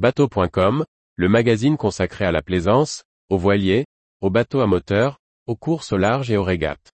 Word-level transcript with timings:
Bateau.com, 0.00 0.86
le 1.16 1.28
magazine 1.28 1.76
consacré 1.76 2.24
à 2.24 2.32
la 2.32 2.40
plaisance, 2.40 3.04
aux 3.28 3.36
voiliers, 3.36 3.84
aux 4.22 4.30
bateaux 4.30 4.60
à 4.60 4.66
moteur, 4.66 5.18
aux 5.46 5.56
courses 5.56 5.92
au 5.92 5.98
large 5.98 6.30
et 6.30 6.38
aux 6.38 6.42
régates. 6.42 6.90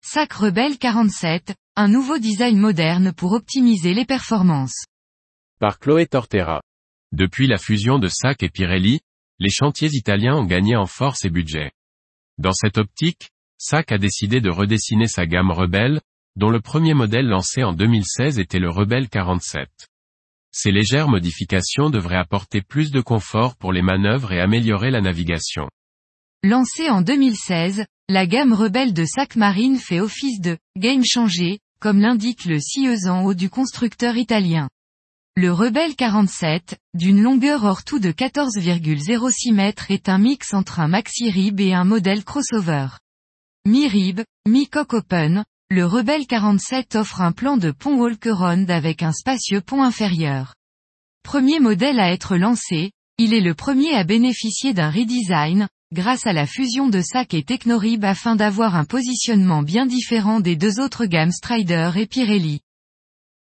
Sac 0.00 0.32
Rebelle 0.32 0.78
47, 0.78 1.54
un 1.76 1.88
nouveau 1.88 2.16
design 2.16 2.56
moderne 2.56 3.12
pour 3.12 3.32
optimiser 3.32 3.92
les 3.92 4.06
performances. 4.06 4.86
Par 5.60 5.78
Chloé 5.78 6.06
Tortera. 6.06 6.62
Depuis 7.12 7.46
la 7.46 7.58
fusion 7.58 7.98
de 7.98 8.08
SAC 8.08 8.42
et 8.42 8.48
Pirelli, 8.48 9.00
les 9.38 9.50
chantiers 9.50 9.90
italiens 9.92 10.36
ont 10.36 10.44
gagné 10.44 10.76
en 10.76 10.86
force 10.86 11.24
et 11.24 11.30
budget. 11.30 11.72
Dans 12.38 12.52
cette 12.52 12.78
optique, 12.78 13.30
SAC 13.58 13.92
a 13.92 13.98
décidé 13.98 14.40
de 14.40 14.50
redessiner 14.50 15.06
sa 15.06 15.26
gamme 15.26 15.50
Rebelle, 15.50 16.00
dont 16.36 16.50
le 16.50 16.60
premier 16.60 16.94
modèle 16.94 17.26
lancé 17.26 17.62
en 17.62 17.72
2016 17.72 18.38
était 18.38 18.58
le 18.58 18.70
Rebelle 18.70 19.08
47. 19.08 19.68
Ces 20.52 20.70
légères 20.70 21.08
modifications 21.08 21.90
devraient 21.90 22.16
apporter 22.16 22.62
plus 22.62 22.90
de 22.90 23.00
confort 23.00 23.56
pour 23.56 23.72
les 23.72 23.82
manœuvres 23.82 24.32
et 24.32 24.40
améliorer 24.40 24.90
la 24.90 25.00
navigation. 25.00 25.68
Lancée 26.42 26.88
en 26.90 27.02
2016, 27.02 27.84
la 28.08 28.26
gamme 28.26 28.52
Rebelle 28.52 28.94
de 28.94 29.04
SAC 29.04 29.36
Marine 29.36 29.78
fait 29.78 30.00
office 30.00 30.40
de 30.40 30.58
game 30.76 31.04
changé, 31.04 31.60
comme 31.80 32.00
l'indique 32.00 32.44
le 32.44 32.60
sieuse 32.60 33.06
en 33.06 33.22
haut 33.22 33.34
du 33.34 33.50
constructeur 33.50 34.16
italien. 34.16 34.68
Le 35.38 35.52
Rebelle 35.52 35.96
47, 35.96 36.78
d'une 36.94 37.20
longueur 37.20 37.64
hors 37.64 37.84
tout 37.84 37.98
de 37.98 38.10
14,06 38.10 39.52
mètres 39.52 39.90
est 39.90 40.08
un 40.08 40.16
mix 40.16 40.54
entre 40.54 40.80
un 40.80 40.88
maxi 40.88 41.28
rib 41.28 41.60
et 41.60 41.74
un 41.74 41.84
modèle 41.84 42.24
crossover. 42.24 42.86
Mi-rib, 43.66 44.22
mi-coque 44.48 44.94
open, 44.94 45.44
le 45.68 45.84
Rebelle 45.84 46.26
47 46.26 46.96
offre 46.96 47.20
un 47.20 47.32
plan 47.32 47.58
de 47.58 47.70
pont 47.70 47.98
walk-around 47.98 48.70
avec 48.70 49.02
un 49.02 49.12
spacieux 49.12 49.60
pont 49.60 49.82
inférieur. 49.82 50.54
Premier 51.22 51.60
modèle 51.60 52.00
à 52.00 52.10
être 52.12 52.38
lancé, 52.38 52.92
il 53.18 53.34
est 53.34 53.42
le 53.42 53.52
premier 53.52 53.92
à 53.92 54.04
bénéficier 54.04 54.72
d'un 54.72 54.90
redesign, 54.90 55.68
grâce 55.92 56.26
à 56.26 56.32
la 56.32 56.46
fusion 56.46 56.88
de 56.88 57.02
SAC 57.02 57.34
et 57.34 57.42
Technorib 57.42 58.06
afin 58.06 58.36
d'avoir 58.36 58.74
un 58.74 58.86
positionnement 58.86 59.62
bien 59.62 59.84
différent 59.84 60.40
des 60.40 60.56
deux 60.56 60.80
autres 60.80 61.04
gammes 61.04 61.30
Strider 61.30 61.90
et 61.96 62.06
Pirelli. 62.06 62.62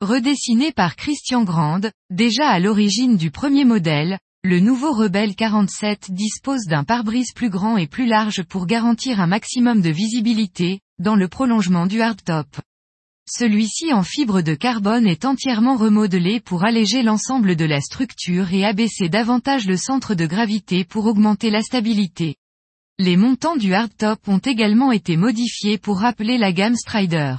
Redessiné 0.00 0.72
par 0.72 0.96
Christian 0.96 1.44
Grande, 1.44 1.90
déjà 2.10 2.48
à 2.48 2.58
l'origine 2.58 3.16
du 3.16 3.30
premier 3.30 3.64
modèle, 3.64 4.18
le 4.42 4.58
nouveau 4.58 4.92
Rebelle 4.92 5.36
47 5.36 6.10
dispose 6.10 6.66
d'un 6.66 6.84
pare-brise 6.84 7.32
plus 7.32 7.48
grand 7.48 7.76
et 7.76 7.86
plus 7.86 8.06
large 8.06 8.42
pour 8.42 8.66
garantir 8.66 9.20
un 9.20 9.28
maximum 9.28 9.80
de 9.80 9.90
visibilité, 9.90 10.80
dans 10.98 11.14
le 11.14 11.28
prolongement 11.28 11.86
du 11.86 12.02
hardtop. 12.02 12.48
Celui-ci 13.30 13.94
en 13.94 14.02
fibre 14.02 14.42
de 14.42 14.54
carbone 14.54 15.06
est 15.06 15.24
entièrement 15.24 15.76
remodelé 15.76 16.40
pour 16.40 16.64
alléger 16.64 17.02
l'ensemble 17.02 17.56
de 17.56 17.64
la 17.64 17.80
structure 17.80 18.52
et 18.52 18.64
abaisser 18.64 19.08
davantage 19.08 19.66
le 19.66 19.76
centre 19.76 20.14
de 20.14 20.26
gravité 20.26 20.84
pour 20.84 21.06
augmenter 21.06 21.50
la 21.50 21.62
stabilité. 21.62 22.34
Les 22.98 23.16
montants 23.16 23.56
du 23.56 23.72
hardtop 23.72 24.28
ont 24.28 24.38
également 24.38 24.92
été 24.92 25.16
modifiés 25.16 25.78
pour 25.78 26.00
rappeler 26.00 26.36
la 26.36 26.52
gamme 26.52 26.76
Strider. 26.76 27.36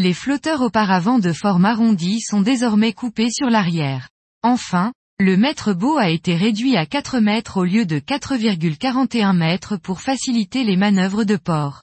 Les 0.00 0.14
flotteurs 0.14 0.62
auparavant 0.62 1.18
de 1.18 1.32
forme 1.32 1.64
arrondie 1.64 2.20
sont 2.20 2.40
désormais 2.40 2.92
coupés 2.92 3.32
sur 3.32 3.50
l'arrière. 3.50 4.08
Enfin, 4.44 4.92
le 5.18 5.36
mètre 5.36 5.72
beau 5.72 5.96
a 5.96 6.08
été 6.08 6.36
réduit 6.36 6.76
à 6.76 6.86
4 6.86 7.18
mètres 7.18 7.56
au 7.56 7.64
lieu 7.64 7.84
de 7.84 7.98
4,41 7.98 9.36
mètres 9.36 9.76
pour 9.76 10.00
faciliter 10.00 10.62
les 10.62 10.76
manœuvres 10.76 11.24
de 11.24 11.34
port. 11.34 11.82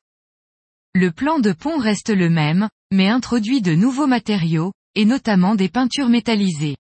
Le 0.94 1.12
plan 1.12 1.40
de 1.40 1.52
pont 1.52 1.78
reste 1.78 2.10
le 2.10 2.30
même, 2.30 2.70
mais 2.90 3.10
introduit 3.10 3.62
de 3.62 3.76
nouveaux 3.76 4.08
matériaux, 4.08 4.72
et 4.96 5.04
notamment 5.04 5.56
des 5.56 5.68
peintures 5.68 6.08
métallisées. 6.08 6.78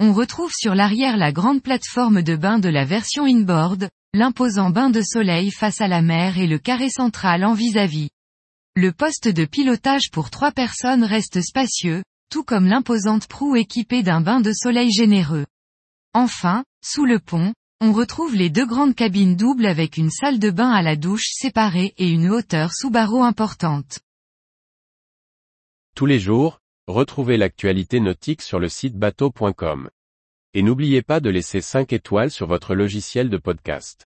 On 0.00 0.14
retrouve 0.14 0.52
sur 0.56 0.74
l'arrière 0.74 1.18
la 1.18 1.32
grande 1.32 1.62
plateforme 1.62 2.22
de 2.22 2.34
bain 2.34 2.58
de 2.58 2.70
la 2.70 2.86
version 2.86 3.26
inboard, 3.26 3.90
l'imposant 4.14 4.70
bain 4.70 4.88
de 4.88 5.02
soleil 5.02 5.50
face 5.50 5.82
à 5.82 5.88
la 5.88 6.00
mer 6.00 6.38
et 6.38 6.46
le 6.46 6.58
carré 6.58 6.88
central 6.88 7.44
en 7.44 7.52
vis-à-vis. 7.52 8.08
Le 8.74 8.90
poste 8.90 9.28
de 9.28 9.44
pilotage 9.44 10.10
pour 10.10 10.30
trois 10.30 10.50
personnes 10.50 11.04
reste 11.04 11.42
spacieux, 11.42 12.02
tout 12.30 12.42
comme 12.42 12.64
l'imposante 12.66 13.26
proue 13.26 13.54
équipée 13.54 14.02
d'un 14.02 14.22
bain 14.22 14.40
de 14.40 14.50
soleil 14.54 14.90
généreux. 14.90 15.44
Enfin, 16.14 16.64
sous 16.82 17.04
le 17.04 17.18
pont, 17.18 17.52
on 17.82 17.92
retrouve 17.92 18.34
les 18.34 18.48
deux 18.48 18.64
grandes 18.64 18.94
cabines 18.94 19.36
doubles 19.36 19.66
avec 19.66 19.98
une 19.98 20.08
salle 20.08 20.38
de 20.38 20.50
bain 20.50 20.70
à 20.70 20.80
la 20.80 20.96
douche 20.96 21.32
séparée 21.32 21.92
et 21.98 22.08
une 22.08 22.30
hauteur 22.30 22.72
sous 22.72 22.88
barreau 22.88 23.22
importante. 23.22 24.00
Tous 25.94 26.06
les 26.06 26.18
jours, 26.18 26.60
retrouvez 26.86 27.36
l'actualité 27.36 28.00
nautique 28.00 28.40
sur 28.40 28.58
le 28.58 28.70
site 28.70 28.96
bateau.com. 28.96 29.90
Et 30.54 30.62
n'oubliez 30.62 31.02
pas 31.02 31.20
de 31.20 31.28
laisser 31.28 31.60
5 31.60 31.92
étoiles 31.92 32.30
sur 32.30 32.46
votre 32.46 32.74
logiciel 32.74 33.28
de 33.28 33.36
podcast. 33.36 34.06